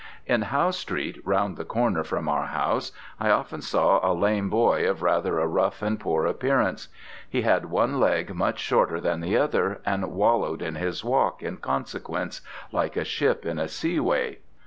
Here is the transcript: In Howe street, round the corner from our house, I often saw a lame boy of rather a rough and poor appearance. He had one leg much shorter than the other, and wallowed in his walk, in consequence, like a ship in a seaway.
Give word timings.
In 0.25 0.41
Howe 0.41 0.71
street, 0.71 1.19
round 1.23 1.57
the 1.57 1.63
corner 1.63 2.03
from 2.03 2.27
our 2.27 2.47
house, 2.47 2.91
I 3.19 3.29
often 3.29 3.61
saw 3.61 3.99
a 4.01 4.15
lame 4.17 4.49
boy 4.49 4.89
of 4.89 5.03
rather 5.03 5.37
a 5.37 5.45
rough 5.45 5.83
and 5.83 5.99
poor 5.99 6.25
appearance. 6.25 6.87
He 7.29 7.43
had 7.43 7.65
one 7.69 7.99
leg 7.99 8.33
much 8.33 8.57
shorter 8.57 8.99
than 8.99 9.19
the 9.19 9.37
other, 9.37 9.79
and 9.85 10.11
wallowed 10.11 10.63
in 10.63 10.73
his 10.73 11.03
walk, 11.03 11.43
in 11.43 11.57
consequence, 11.57 12.41
like 12.71 12.97
a 12.97 13.05
ship 13.05 13.45
in 13.45 13.59
a 13.59 13.67
seaway. 13.67 14.39